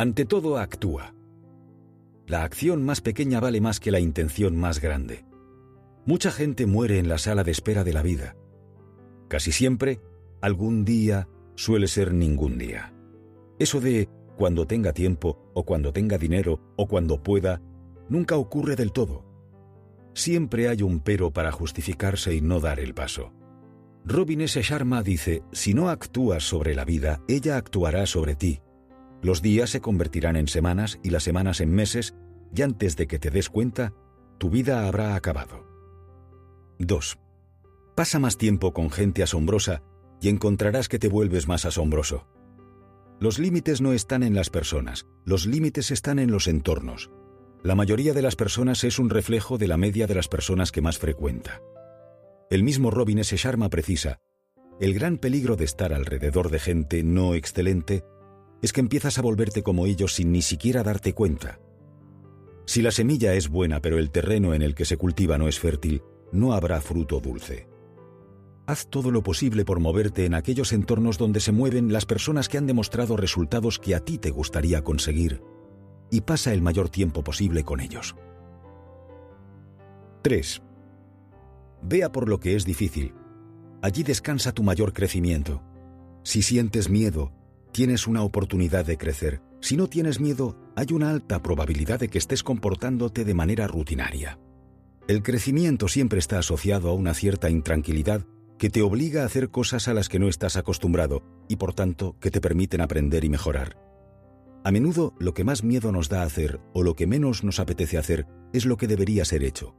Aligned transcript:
Ante 0.00 0.24
todo, 0.24 0.56
actúa. 0.56 1.14
La 2.26 2.42
acción 2.42 2.82
más 2.82 3.02
pequeña 3.02 3.38
vale 3.38 3.60
más 3.60 3.80
que 3.80 3.90
la 3.90 4.00
intención 4.00 4.56
más 4.56 4.80
grande. 4.80 5.26
Mucha 6.06 6.30
gente 6.30 6.64
muere 6.64 6.98
en 6.98 7.06
la 7.06 7.18
sala 7.18 7.44
de 7.44 7.50
espera 7.50 7.84
de 7.84 7.92
la 7.92 8.00
vida. 8.00 8.34
Casi 9.28 9.52
siempre, 9.52 10.00
algún 10.40 10.86
día 10.86 11.28
suele 11.54 11.86
ser 11.86 12.14
ningún 12.14 12.56
día. 12.56 12.94
Eso 13.58 13.78
de 13.82 14.08
cuando 14.38 14.66
tenga 14.66 14.94
tiempo, 14.94 15.50
o 15.52 15.66
cuando 15.66 15.92
tenga 15.92 16.16
dinero, 16.16 16.62
o 16.76 16.88
cuando 16.88 17.22
pueda, 17.22 17.60
nunca 18.08 18.38
ocurre 18.38 18.76
del 18.76 18.92
todo. 18.92 19.26
Siempre 20.14 20.70
hay 20.70 20.80
un 20.80 21.00
pero 21.00 21.30
para 21.30 21.52
justificarse 21.52 22.34
y 22.34 22.40
no 22.40 22.58
dar 22.58 22.80
el 22.80 22.94
paso. 22.94 23.34
Robin 24.06 24.40
S. 24.40 24.62
Sharma 24.62 25.02
dice, 25.02 25.42
si 25.52 25.74
no 25.74 25.90
actúas 25.90 26.42
sobre 26.42 26.74
la 26.74 26.86
vida, 26.86 27.20
ella 27.28 27.58
actuará 27.58 28.06
sobre 28.06 28.34
ti. 28.34 28.62
Los 29.22 29.42
días 29.42 29.70
se 29.70 29.80
convertirán 29.80 30.36
en 30.36 30.48
semanas 30.48 30.98
y 31.02 31.10
las 31.10 31.22
semanas 31.22 31.60
en 31.60 31.72
meses, 31.72 32.14
y 32.54 32.62
antes 32.62 32.96
de 32.96 33.06
que 33.06 33.18
te 33.18 33.30
des 33.30 33.48
cuenta, 33.50 33.92
tu 34.38 34.50
vida 34.50 34.86
habrá 34.86 35.14
acabado. 35.14 35.66
2. 36.78 37.18
Pasa 37.94 38.18
más 38.18 38.38
tiempo 38.38 38.72
con 38.72 38.90
gente 38.90 39.22
asombrosa 39.22 39.82
y 40.22 40.28
encontrarás 40.28 40.88
que 40.88 40.98
te 40.98 41.08
vuelves 41.08 41.46
más 41.46 41.66
asombroso. 41.66 42.26
Los 43.20 43.38
límites 43.38 43.82
no 43.82 43.92
están 43.92 44.22
en 44.22 44.34
las 44.34 44.48
personas, 44.48 45.06
los 45.26 45.46
límites 45.46 45.90
están 45.90 46.18
en 46.18 46.30
los 46.30 46.48
entornos. 46.48 47.10
La 47.62 47.74
mayoría 47.74 48.14
de 48.14 48.22
las 48.22 48.36
personas 48.36 48.82
es 48.84 48.98
un 48.98 49.10
reflejo 49.10 49.58
de 49.58 49.68
la 49.68 49.76
media 49.76 50.06
de 50.06 50.14
las 50.14 50.28
personas 50.28 50.72
que 50.72 50.80
más 50.80 50.98
frecuenta. 50.98 51.60
El 52.48 52.62
mismo 52.62 52.90
Robin 52.90 53.18
S. 53.18 53.36
Sharma 53.36 53.68
precisa, 53.68 54.20
el 54.80 54.94
gran 54.94 55.18
peligro 55.18 55.56
de 55.56 55.66
estar 55.66 55.92
alrededor 55.92 56.50
de 56.50 56.58
gente 56.58 57.02
no 57.02 57.34
excelente 57.34 58.02
es 58.62 58.72
que 58.72 58.80
empiezas 58.80 59.18
a 59.18 59.22
volverte 59.22 59.62
como 59.62 59.86
ellos 59.86 60.14
sin 60.14 60.32
ni 60.32 60.42
siquiera 60.42 60.82
darte 60.82 61.14
cuenta. 61.14 61.60
Si 62.66 62.82
la 62.82 62.90
semilla 62.90 63.34
es 63.34 63.48
buena 63.48 63.80
pero 63.80 63.98
el 63.98 64.10
terreno 64.10 64.54
en 64.54 64.62
el 64.62 64.74
que 64.74 64.84
se 64.84 64.96
cultiva 64.96 65.38
no 65.38 65.48
es 65.48 65.58
fértil, 65.58 66.02
no 66.32 66.52
habrá 66.52 66.80
fruto 66.80 67.20
dulce. 67.20 67.68
Haz 68.66 68.86
todo 68.86 69.10
lo 69.10 69.22
posible 69.22 69.64
por 69.64 69.80
moverte 69.80 70.26
en 70.26 70.34
aquellos 70.34 70.72
entornos 70.72 71.18
donde 71.18 71.40
se 71.40 71.50
mueven 71.50 71.92
las 71.92 72.06
personas 72.06 72.48
que 72.48 72.58
han 72.58 72.66
demostrado 72.66 73.16
resultados 73.16 73.78
que 73.78 73.94
a 73.94 74.00
ti 74.00 74.18
te 74.18 74.30
gustaría 74.30 74.82
conseguir 74.82 75.42
y 76.10 76.20
pasa 76.20 76.52
el 76.52 76.62
mayor 76.62 76.88
tiempo 76.88 77.24
posible 77.24 77.64
con 77.64 77.80
ellos. 77.80 78.14
3. 80.22 80.62
Vea 81.82 82.12
por 82.12 82.28
lo 82.28 82.38
que 82.38 82.54
es 82.54 82.64
difícil. 82.64 83.14
Allí 83.82 84.02
descansa 84.02 84.52
tu 84.52 84.62
mayor 84.62 84.92
crecimiento. 84.92 85.62
Si 86.22 86.42
sientes 86.42 86.90
miedo, 86.90 87.32
tienes 87.72 88.06
una 88.06 88.22
oportunidad 88.22 88.84
de 88.84 88.98
crecer. 88.98 89.42
Si 89.60 89.76
no 89.76 89.88
tienes 89.88 90.20
miedo, 90.20 90.56
hay 90.76 90.86
una 90.92 91.10
alta 91.10 91.42
probabilidad 91.42 92.00
de 92.00 92.08
que 92.08 92.18
estés 92.18 92.42
comportándote 92.42 93.24
de 93.24 93.34
manera 93.34 93.66
rutinaria. 93.66 94.38
El 95.08 95.22
crecimiento 95.22 95.88
siempre 95.88 96.18
está 96.18 96.38
asociado 96.38 96.88
a 96.88 96.94
una 96.94 97.14
cierta 97.14 97.50
intranquilidad 97.50 98.26
que 98.58 98.70
te 98.70 98.82
obliga 98.82 99.22
a 99.22 99.26
hacer 99.26 99.50
cosas 99.50 99.88
a 99.88 99.94
las 99.94 100.08
que 100.08 100.18
no 100.18 100.28
estás 100.28 100.56
acostumbrado 100.56 101.22
y 101.48 101.56
por 101.56 101.74
tanto 101.74 102.16
que 102.20 102.30
te 102.30 102.40
permiten 102.40 102.80
aprender 102.80 103.24
y 103.24 103.28
mejorar. 103.28 103.76
A 104.62 104.70
menudo 104.70 105.14
lo 105.18 105.32
que 105.32 105.44
más 105.44 105.64
miedo 105.64 105.90
nos 105.90 106.10
da 106.10 106.22
hacer 106.22 106.60
o 106.74 106.82
lo 106.82 106.94
que 106.94 107.06
menos 107.06 107.42
nos 107.42 107.58
apetece 107.58 107.96
hacer 107.96 108.26
es 108.52 108.66
lo 108.66 108.76
que 108.76 108.86
debería 108.86 109.24
ser 109.24 109.42
hecho. 109.42 109.74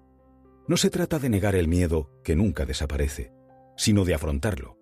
No 0.68 0.78
se 0.78 0.90
trata 0.90 1.20
de 1.20 1.30
negar 1.30 1.56
el 1.56 1.68
miedo, 1.68 2.10
que 2.24 2.36
nunca 2.36 2.66
desaparece, 2.66 3.32
sino 3.78 4.04
de 4.06 4.16
afrontarlo. 4.16 4.78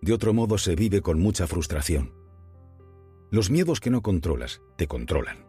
De 0.00 0.12
otro 0.12 0.32
modo 0.32 0.58
se 0.58 0.74
vive 0.74 1.02
con 1.02 1.20
mucha 1.20 1.46
frustración. 1.46 2.17
Los 3.30 3.50
miedos 3.50 3.80
que 3.80 3.90
no 3.90 4.02
controlas 4.02 4.62
te 4.76 4.86
controlan. 4.86 5.46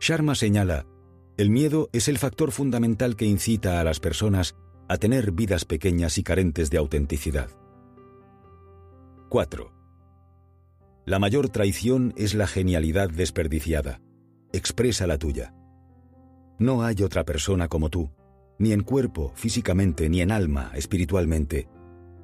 Sharma 0.00 0.34
señala, 0.34 0.86
el 1.36 1.50
miedo 1.50 1.88
es 1.92 2.08
el 2.08 2.18
factor 2.18 2.52
fundamental 2.52 3.16
que 3.16 3.26
incita 3.26 3.80
a 3.80 3.84
las 3.84 4.00
personas 4.00 4.54
a 4.88 4.96
tener 4.96 5.32
vidas 5.32 5.64
pequeñas 5.64 6.16
y 6.18 6.22
carentes 6.22 6.70
de 6.70 6.78
autenticidad. 6.78 7.50
4. 9.28 9.72
La 11.04 11.18
mayor 11.18 11.48
traición 11.48 12.14
es 12.16 12.34
la 12.34 12.46
genialidad 12.46 13.10
desperdiciada. 13.10 14.00
Expresa 14.52 15.06
la 15.06 15.18
tuya. 15.18 15.54
No 16.58 16.82
hay 16.84 17.02
otra 17.02 17.24
persona 17.24 17.68
como 17.68 17.90
tú, 17.90 18.10
ni 18.58 18.72
en 18.72 18.82
cuerpo, 18.82 19.32
físicamente, 19.34 20.08
ni 20.08 20.20
en 20.20 20.30
alma, 20.30 20.70
espiritualmente. 20.74 21.68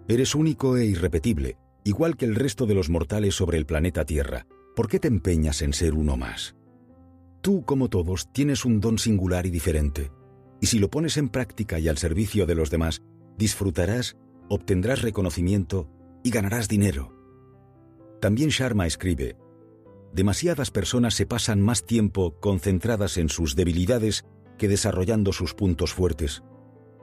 Eres 0.09 0.35
único 0.35 0.77
e 0.77 0.87
irrepetible, 0.87 1.59
igual 1.85 2.17
que 2.17 2.25
el 2.25 2.35
resto 2.35 2.67
de 2.67 2.75
los 2.75 2.91
mortales 2.91 3.35
sobre 3.35 3.59
el 3.59 3.67
planeta 3.67 4.05
Tierra. 4.05 4.47
¿Por 4.75 4.89
qué 4.89 4.99
te 4.99 5.09
empeñas 5.09 5.63
en 5.63 5.73
ser 5.73 5.95
uno 5.95 6.17
más? 6.17 6.57
Tú, 7.41 7.65
como 7.65 7.89
todos, 7.89 8.33
tienes 8.33 8.65
un 8.65 8.81
don 8.81 8.99
singular 8.99 9.47
y 9.47 9.51
diferente, 9.51 10.11
y 10.61 10.67
si 10.67 10.79
lo 10.79 10.91
pones 10.91 11.17
en 11.17 11.29
práctica 11.29 11.79
y 11.79 11.89
al 11.89 11.99
servicio 11.99 12.47
de 12.47 12.55
los 12.55 12.71
demás, 12.71 13.03
disfrutarás, 13.37 14.17
obtendrás 14.49 15.03
reconocimiento 15.03 15.91
y 16.23 16.31
ganarás 16.31 16.69
dinero. 16.69 17.13
También 18.21 18.51
Sharma 18.51 18.87
escribe, 18.87 19.37
demasiadas 20.13 20.71
personas 20.71 21.15
se 21.15 21.27
pasan 21.27 21.61
más 21.61 21.85
tiempo 21.85 22.39
concentradas 22.39 23.17
en 23.17 23.29
sus 23.29 23.57
debilidades 23.57 24.25
que 24.57 24.69
desarrollando 24.69 25.33
sus 25.33 25.55
puntos 25.55 25.93
fuertes. 25.93 26.45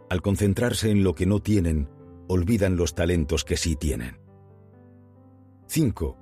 Al 0.09 0.21
concentrarse 0.21 0.89
en 0.89 1.03
lo 1.03 1.13
que 1.13 1.25
no 1.25 1.41
tienen, 1.41 1.89
olvidan 2.29 2.77
los 2.77 2.95
talentos 2.95 3.43
que 3.43 3.57
sí 3.57 3.75
tienen. 3.75 4.28
5. 5.71 6.17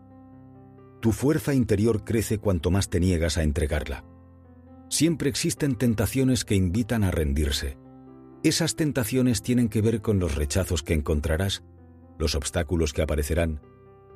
Tu 1.00 1.14
fuerza 1.14 1.54
interior 1.54 2.04
crece 2.04 2.38
cuanto 2.38 2.70
más 2.70 2.90
te 2.90 3.00
niegas 3.00 3.38
a 3.38 3.44
entregarla. 3.44 4.04
Siempre 4.90 5.30
existen 5.30 5.78
tentaciones 5.78 6.44
que 6.44 6.56
invitan 6.56 7.06
a 7.06 7.12
rendirse. 7.12 7.78
Esas 8.44 8.76
tentaciones 8.76 9.42
tienen 9.42 9.70
que 9.70 9.82
ver 9.82 10.02
con 10.02 10.20
los 10.20 10.36
rechazos 10.36 10.84
que 10.84 10.94
encontrarás, 10.94 11.64
los 12.20 12.36
obstáculos 12.36 12.92
que 12.92 13.04
aparecerán, 13.04 13.62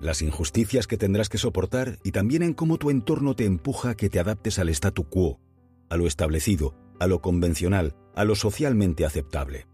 las 0.02 0.22
injusticias 0.22 0.86
que 0.86 0.98
tendrás 0.98 1.30
que 1.30 1.38
soportar 1.38 1.98
y 2.04 2.12
también 2.12 2.44
en 2.44 2.54
cómo 2.54 2.78
tu 2.78 2.90
entorno 2.90 3.34
te 3.34 3.46
empuja 3.46 3.92
a 3.92 3.96
que 3.96 4.10
te 4.10 4.20
adaptes 4.20 4.60
al 4.60 4.68
statu 4.68 5.06
quo, 5.06 5.40
a 5.90 5.96
lo 5.96 6.08
establecido, 6.08 6.76
a 7.00 7.08
lo 7.08 7.22
convencional, 7.22 7.96
a 8.16 8.26
lo 8.26 8.36
socialmente 8.36 9.06
aceptable. 9.06 9.66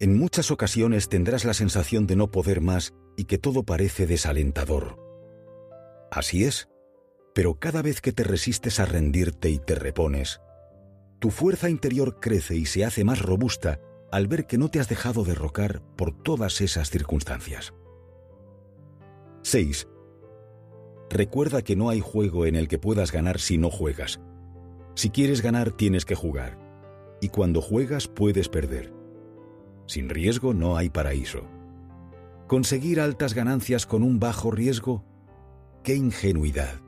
En 0.00 0.18
muchas 0.18 0.50
ocasiones 0.50 1.08
tendrás 1.08 1.44
la 1.44 1.54
sensación 1.54 2.08
de 2.08 2.16
no 2.16 2.32
poder 2.32 2.60
más 2.60 2.92
y 3.16 3.24
que 3.24 3.38
todo 3.38 3.62
parece 3.64 4.06
desalentador. 4.06 4.98
Así 6.10 6.44
es, 6.44 6.68
pero 7.34 7.58
cada 7.58 7.82
vez 7.82 8.00
que 8.00 8.12
te 8.12 8.24
resistes 8.24 8.80
a 8.80 8.86
rendirte 8.86 9.50
y 9.50 9.58
te 9.58 9.74
repones, 9.74 10.40
tu 11.20 11.30
fuerza 11.30 11.68
interior 11.68 12.18
crece 12.20 12.56
y 12.56 12.66
se 12.66 12.84
hace 12.84 13.04
más 13.04 13.20
robusta 13.20 13.80
al 14.10 14.26
ver 14.26 14.46
que 14.46 14.58
no 14.58 14.70
te 14.70 14.80
has 14.80 14.88
dejado 14.88 15.22
derrocar 15.24 15.82
por 15.96 16.12
todas 16.12 16.60
esas 16.60 16.90
circunstancias. 16.90 17.74
6. 19.42 19.88
Recuerda 21.08 21.62
que 21.62 21.76
no 21.76 21.90
hay 21.90 22.00
juego 22.00 22.46
en 22.46 22.56
el 22.56 22.68
que 22.68 22.78
puedas 22.78 23.12
ganar 23.12 23.38
si 23.38 23.58
no 23.58 23.70
juegas. 23.70 24.20
Si 24.94 25.10
quieres 25.10 25.42
ganar 25.42 25.72
tienes 25.72 26.04
que 26.04 26.14
jugar. 26.14 26.58
Y 27.20 27.28
cuando 27.28 27.60
juegas 27.60 28.08
puedes 28.08 28.48
perder. 28.48 28.92
Sin 29.86 30.08
riesgo 30.08 30.54
no 30.54 30.76
hay 30.76 30.88
paraíso. 30.88 31.48
Conseguir 32.50 32.98
altas 32.98 33.32
ganancias 33.32 33.86
con 33.86 34.02
un 34.02 34.18
bajo 34.18 34.50
riesgo, 34.50 35.04
qué 35.84 35.94
ingenuidad. 35.94 36.80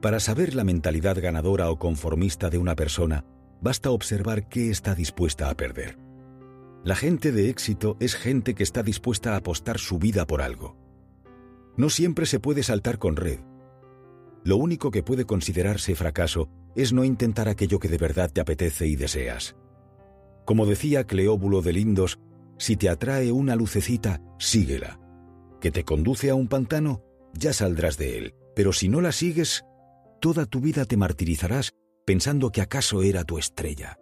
Para 0.00 0.20
saber 0.20 0.54
la 0.54 0.62
mentalidad 0.62 1.20
ganadora 1.20 1.68
o 1.68 1.80
conformista 1.80 2.48
de 2.48 2.58
una 2.58 2.76
persona, 2.76 3.24
basta 3.60 3.90
observar 3.90 4.48
qué 4.48 4.70
está 4.70 4.94
dispuesta 4.94 5.50
a 5.50 5.56
perder. 5.56 5.98
La 6.84 6.94
gente 6.94 7.32
de 7.32 7.50
éxito 7.50 7.96
es 7.98 8.14
gente 8.14 8.54
que 8.54 8.62
está 8.62 8.84
dispuesta 8.84 9.34
a 9.34 9.38
apostar 9.38 9.80
su 9.80 9.98
vida 9.98 10.28
por 10.28 10.42
algo. 10.42 10.76
No 11.76 11.90
siempre 11.90 12.24
se 12.24 12.38
puede 12.38 12.62
saltar 12.62 12.98
con 12.98 13.16
red. 13.16 13.40
Lo 14.44 14.58
único 14.58 14.92
que 14.92 15.02
puede 15.02 15.24
considerarse 15.24 15.96
fracaso 15.96 16.50
es 16.76 16.92
no 16.92 17.02
intentar 17.02 17.48
aquello 17.48 17.80
que 17.80 17.88
de 17.88 17.98
verdad 17.98 18.30
te 18.32 18.40
apetece 18.40 18.86
y 18.86 18.94
deseas. 18.94 19.56
Como 20.44 20.66
decía 20.66 21.04
Cleóbulo 21.04 21.62
de 21.62 21.72
Lindos, 21.72 22.20
si 22.58 22.76
te 22.76 22.88
atrae 22.88 23.32
una 23.32 23.56
lucecita, 23.56 24.20
síguela. 24.38 25.00
Que 25.60 25.70
te 25.70 25.84
conduce 25.84 26.30
a 26.30 26.34
un 26.34 26.48
pantano, 26.48 27.02
ya 27.32 27.52
saldrás 27.52 27.96
de 27.96 28.18
él. 28.18 28.34
Pero 28.54 28.72
si 28.72 28.88
no 28.88 29.00
la 29.00 29.12
sigues, 29.12 29.64
toda 30.20 30.46
tu 30.46 30.60
vida 30.60 30.84
te 30.84 30.96
martirizarás 30.96 31.72
pensando 32.04 32.50
que 32.50 32.60
acaso 32.60 33.02
era 33.02 33.24
tu 33.24 33.38
estrella. 33.38 33.98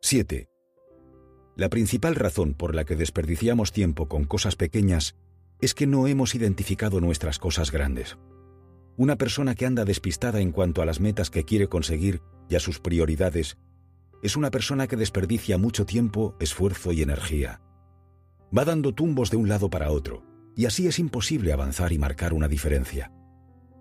7. 0.00 0.48
La 1.56 1.68
principal 1.68 2.14
razón 2.14 2.54
por 2.54 2.74
la 2.74 2.84
que 2.84 2.96
desperdiciamos 2.96 3.72
tiempo 3.72 4.08
con 4.08 4.24
cosas 4.24 4.56
pequeñas 4.56 5.14
es 5.60 5.74
que 5.74 5.86
no 5.86 6.06
hemos 6.08 6.34
identificado 6.34 7.00
nuestras 7.00 7.38
cosas 7.38 7.70
grandes. 7.70 8.18
Una 8.96 9.16
persona 9.16 9.54
que 9.54 9.66
anda 9.66 9.84
despistada 9.84 10.40
en 10.40 10.50
cuanto 10.50 10.82
a 10.82 10.86
las 10.86 11.00
metas 11.00 11.30
que 11.30 11.44
quiere 11.44 11.68
conseguir 11.68 12.20
y 12.48 12.56
a 12.56 12.60
sus 12.60 12.80
prioridades 12.80 13.58
es 14.22 14.36
una 14.36 14.50
persona 14.50 14.86
que 14.86 14.96
desperdicia 14.96 15.58
mucho 15.58 15.84
tiempo, 15.84 16.36
esfuerzo 16.40 16.92
y 16.92 17.02
energía. 17.02 17.60
Va 18.56 18.64
dando 18.64 18.94
tumbos 18.94 19.30
de 19.30 19.36
un 19.36 19.48
lado 19.48 19.68
para 19.68 19.90
otro, 19.90 20.24
y 20.56 20.66
así 20.66 20.86
es 20.86 20.98
imposible 20.98 21.52
avanzar 21.52 21.92
y 21.92 21.98
marcar 21.98 22.32
una 22.32 22.48
diferencia. 22.48 23.12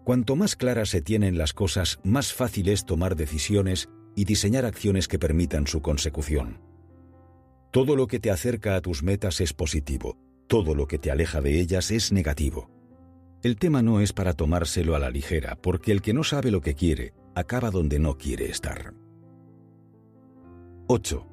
Cuanto 0.03 0.35
más 0.35 0.55
claras 0.55 0.89
se 0.89 1.01
tienen 1.01 1.37
las 1.37 1.53
cosas, 1.53 1.99
más 2.03 2.33
fácil 2.33 2.69
es 2.69 2.85
tomar 2.85 3.15
decisiones 3.15 3.89
y 4.15 4.25
diseñar 4.25 4.65
acciones 4.65 5.07
que 5.07 5.19
permitan 5.19 5.67
su 5.67 5.81
consecución. 5.81 6.59
Todo 7.71 7.95
lo 7.95 8.07
que 8.07 8.19
te 8.19 8.31
acerca 8.31 8.75
a 8.75 8.81
tus 8.81 9.03
metas 9.03 9.39
es 9.41 9.53
positivo, 9.53 10.17
todo 10.47 10.73
lo 10.73 10.87
que 10.87 10.97
te 10.97 11.11
aleja 11.11 11.39
de 11.39 11.59
ellas 11.59 11.91
es 11.91 12.11
negativo. 12.11 12.69
El 13.43 13.57
tema 13.57 13.81
no 13.81 14.01
es 14.01 14.11
para 14.11 14.33
tomárselo 14.33 14.95
a 14.95 14.99
la 14.99 15.09
ligera, 15.09 15.55
porque 15.55 15.91
el 15.91 16.01
que 16.01 16.13
no 16.13 16.23
sabe 16.23 16.51
lo 16.51 16.61
que 16.61 16.75
quiere, 16.75 17.13
acaba 17.35 17.71
donde 17.71 17.99
no 17.99 18.17
quiere 18.17 18.49
estar. 18.49 18.93
8. 20.93 21.25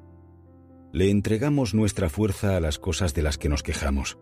Le 0.93 1.09
entregamos 1.09 1.73
nuestra 1.73 2.07
fuerza 2.07 2.55
a 2.55 2.61
las 2.61 2.79
cosas 2.79 3.13
de 3.13 3.23
las 3.23 3.37
que 3.37 3.49
nos 3.49 3.61
quejamos. 3.61 4.17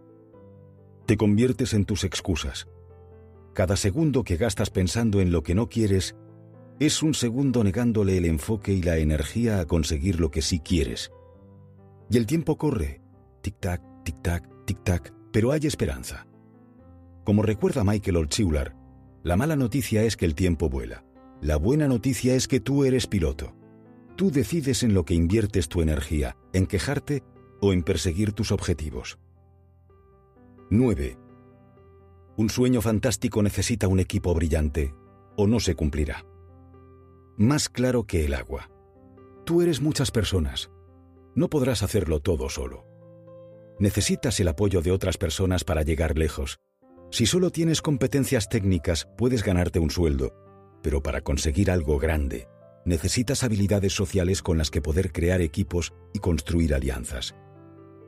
Te 1.06 1.16
conviertes 1.16 1.76
en 1.76 1.86
tus 1.86 2.06
excusas. 2.06 2.68
Cada 3.54 3.76
segundo 3.76 4.24
que 4.24 4.38
gastas 4.38 4.72
pensando 4.72 5.22
en 5.22 5.32
lo 5.32 5.44
que 5.44 5.54
no 5.54 5.70
quieres 5.70 6.16
es 6.80 7.04
un 7.04 7.14
segundo 7.14 7.64
negándole 7.64 8.18
el 8.18 8.26
enfoque 8.26 8.74
y 8.74 8.82
la 8.82 8.98
energía 8.98 9.60
a 9.60 9.68
conseguir 9.68 10.20
lo 10.20 10.32
que 10.32 10.42
sí 10.42 10.60
quieres. 10.60 11.12
Y 12.10 12.18
el 12.18 12.26
tiempo 12.26 12.58
corre, 12.58 13.04
tic-tac, 13.44 13.84
tic-tac, 14.06 14.66
tic-tac, 14.66 15.14
pero 15.32 15.52
hay 15.52 15.68
esperanza. 15.68 16.26
Como 17.24 17.44
recuerda 17.44 17.84
Michael 17.84 18.18
Olchiular, 18.18 18.76
la 19.22 19.38
mala 19.38 19.56
noticia 19.56 20.02
es 20.02 20.18
que 20.18 20.26
el 20.26 20.34
tiempo 20.34 20.68
vuela. 20.68 21.06
La 21.42 21.58
buena 21.58 21.88
noticia 21.88 22.34
es 22.34 22.48
que 22.48 22.60
tú 22.60 22.86
eres 22.86 23.06
piloto. 23.06 23.57
Tú 24.18 24.32
decides 24.32 24.82
en 24.82 24.96
lo 24.96 25.06
que 25.06 25.14
inviertes 25.14 25.70
tu 25.70 25.84
energía, 25.84 26.36
en 26.52 26.66
quejarte 26.66 27.24
o 27.62 27.72
en 27.72 27.84
perseguir 27.84 28.34
tus 28.34 28.52
objetivos. 28.52 29.20
9. 30.72 31.20
Un 32.36 32.50
sueño 32.50 32.82
fantástico 32.82 33.44
necesita 33.44 33.88
un 33.88 34.00
equipo 34.00 34.34
brillante, 34.34 34.96
o 35.36 35.46
no 35.46 35.60
se 35.60 35.76
cumplirá. 35.76 36.26
Más 37.38 37.70
claro 37.70 38.06
que 38.06 38.26
el 38.26 38.34
agua. 38.34 38.72
Tú 39.46 39.62
eres 39.62 39.82
muchas 39.82 40.10
personas. 40.10 40.72
No 41.36 41.48
podrás 41.48 41.84
hacerlo 41.84 42.20
todo 42.20 42.50
solo. 42.50 42.88
Necesitas 43.80 44.40
el 44.40 44.48
apoyo 44.48 44.82
de 44.82 44.92
otras 44.92 45.18
personas 45.18 45.64
para 45.64 45.84
llegar 45.84 46.18
lejos. 46.18 46.58
Si 47.12 47.28
solo 47.28 47.52
tienes 47.52 47.84
competencias 47.84 48.50
técnicas, 48.50 49.08
puedes 49.16 49.44
ganarte 49.44 49.78
un 49.78 49.92
sueldo, 49.92 50.34
pero 50.82 51.04
para 51.04 51.22
conseguir 51.22 51.70
algo 51.70 52.00
grande, 52.00 52.48
necesitas 52.88 53.44
habilidades 53.44 53.94
sociales 53.94 54.42
con 54.42 54.58
las 54.58 54.72
que 54.72 54.82
poder 54.82 55.12
crear 55.12 55.42
equipos 55.42 55.94
y 56.14 56.20
construir 56.20 56.74
alianzas. 56.74 57.36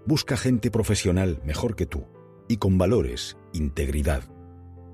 Busca 0.05 0.37
gente 0.37 0.71
profesional 0.71 1.41
mejor 1.43 1.75
que 1.75 1.85
tú 1.85 2.07
y 2.47 2.57
con 2.57 2.77
valores, 2.77 3.37
integridad. 3.53 4.23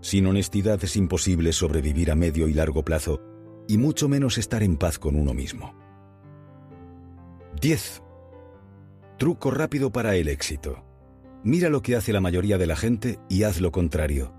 Sin 0.02 0.26
honestidad 0.26 0.84
es 0.84 0.98
imposible 0.98 1.54
sobrevivir 1.54 2.12
a 2.12 2.16
medio 2.16 2.48
y 2.48 2.54
largo 2.54 2.84
plazo 2.84 3.22
y 3.68 3.78
mucho 3.78 4.10
menos 4.10 4.38
estar 4.38 4.64
en 4.64 4.76
paz 4.76 5.00
con 5.00 5.16
uno 5.16 5.34
mismo. 5.34 5.74
10. 7.62 8.02
Truco 9.18 9.52
rápido 9.52 9.92
para 9.92 10.16
el 10.16 10.28
éxito. 10.28 10.84
Mira 11.44 11.70
lo 11.70 11.82
que 11.82 11.96
hace 11.96 12.12
la 12.12 12.22
mayoría 12.22 12.58
de 12.58 12.68
la 12.68 12.76
gente 12.76 13.20
y 13.30 13.44
haz 13.44 13.62
lo 13.62 13.72
contrario. 13.72 14.34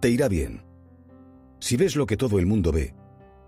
Te 0.00 0.10
irá 0.10 0.28
bien. 0.28 0.62
Si 1.58 1.76
ves 1.76 1.96
lo 1.96 2.06
que 2.06 2.16
todo 2.16 2.38
el 2.38 2.46
mundo 2.46 2.70
ve, 2.70 2.94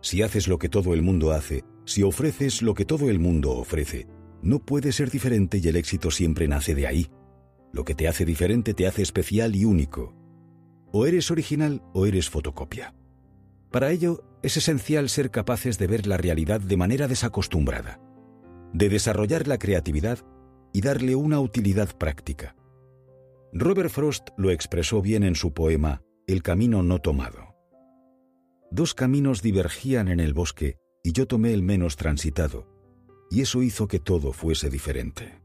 si 0.03 0.21
haces 0.21 0.49
lo 0.49 0.59
que 0.59 0.69
todo 0.69 0.93
el 0.95 1.01
mundo 1.01 1.31
hace, 1.31 1.65
si 1.85 2.03
ofreces 2.03 2.61
lo 2.61 2.75
que 2.75 2.85
todo 2.85 3.09
el 3.09 3.19
mundo 3.19 3.53
ofrece, 3.53 4.09
no 4.43 4.59
puede 4.59 4.91
ser 4.91 5.11
diferente 5.11 5.61
y 5.63 5.69
el 5.69 5.77
éxito 5.77 6.11
siempre 6.11 6.49
nace 6.49 6.75
de 6.75 6.89
ahí. 6.89 7.11
Lo 7.73 7.85
que 7.85 7.95
te 7.95 8.09
hace 8.09 8.25
diferente 8.25 8.75
te 8.75 8.87
hace 8.87 9.03
especial 9.03 9.55
y 9.55 9.65
único. 9.65 10.15
O 10.93 11.07
eres 11.07 11.31
original 11.31 11.83
o 11.95 12.05
eres 12.05 12.29
fotocopia. 12.29 12.95
Para 13.71 13.93
ello, 13.93 14.25
es 14.43 14.57
esencial 14.57 15.09
ser 15.09 15.31
capaces 15.31 15.79
de 15.79 15.87
ver 15.87 16.07
la 16.07 16.17
realidad 16.17 16.61
de 16.61 16.77
manera 16.77 17.07
desacostumbrada, 17.07 18.01
de 18.73 18.89
desarrollar 18.89 19.47
la 19.47 19.59
creatividad 19.59 20.19
y 20.73 20.81
darle 20.81 21.15
una 21.15 21.39
utilidad 21.39 21.97
práctica. 21.97 22.57
Robert 23.53 23.91
Frost 23.91 24.31
lo 24.37 24.51
expresó 24.51 25.01
bien 25.01 25.23
en 25.23 25.37
su 25.37 25.53
poema 25.53 26.03
El 26.27 26.43
camino 26.43 26.83
no 26.83 26.99
tomado. 27.01 27.52
Dos 28.75 28.95
caminos 28.95 29.43
divergían 29.43 30.09
en 30.09 30.19
el 30.19 30.33
bosque 30.33 30.79
y 31.03 31.13
yo 31.13 31.27
tomé 31.27 31.53
el 31.53 31.63
menos 31.63 31.97
transitado, 31.97 32.67
y 33.31 33.43
eso 33.43 33.63
hizo 33.63 33.87
que 33.87 33.99
todo 33.99 34.33
fuese 34.33 34.71
diferente. 34.71 35.43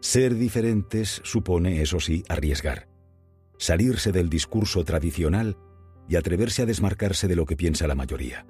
Ser 0.00 0.34
diferentes 0.34 1.20
supone, 1.22 1.82
eso 1.82 2.00
sí, 2.00 2.24
arriesgar, 2.30 2.88
salirse 3.58 4.10
del 4.10 4.30
discurso 4.30 4.86
tradicional 4.86 5.58
y 6.08 6.16
atreverse 6.16 6.62
a 6.62 6.66
desmarcarse 6.66 7.28
de 7.28 7.36
lo 7.36 7.44
que 7.44 7.56
piensa 7.56 7.86
la 7.86 7.94
mayoría. 7.94 8.46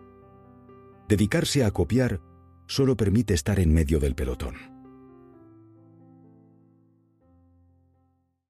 Dedicarse 1.09 1.65
a 1.65 1.73
copiar 1.73 2.21
solo 2.69 2.97
permite 2.97 3.35
estar 3.35 3.59
en 3.59 3.75
medio 3.75 3.99
del 3.99 4.15
pelotón. 4.15 4.72